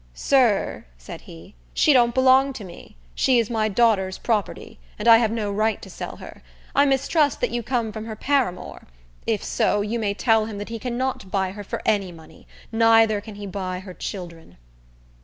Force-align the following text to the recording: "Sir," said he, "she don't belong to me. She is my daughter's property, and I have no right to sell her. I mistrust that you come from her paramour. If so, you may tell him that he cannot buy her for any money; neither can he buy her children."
"Sir," 0.15 0.85
said 0.97 1.21
he, 1.21 1.53
"she 1.75 1.93
don't 1.93 2.15
belong 2.15 2.53
to 2.53 2.63
me. 2.63 2.97
She 3.13 3.37
is 3.37 3.51
my 3.51 3.69
daughter's 3.69 4.17
property, 4.17 4.79
and 4.97 5.07
I 5.07 5.17
have 5.17 5.29
no 5.29 5.51
right 5.51 5.79
to 5.79 5.91
sell 5.91 6.15
her. 6.15 6.41
I 6.73 6.87
mistrust 6.87 7.39
that 7.41 7.51
you 7.51 7.61
come 7.61 7.91
from 7.91 8.05
her 8.05 8.15
paramour. 8.15 8.87
If 9.27 9.43
so, 9.43 9.81
you 9.81 9.99
may 9.99 10.15
tell 10.15 10.47
him 10.47 10.57
that 10.57 10.69
he 10.69 10.79
cannot 10.79 11.29
buy 11.29 11.51
her 11.51 11.63
for 11.63 11.83
any 11.85 12.11
money; 12.11 12.47
neither 12.71 13.21
can 13.21 13.35
he 13.35 13.45
buy 13.45 13.77
her 13.81 13.93
children." 13.93 14.57